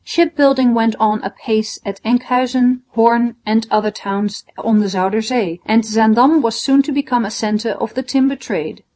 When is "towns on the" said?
3.91-4.87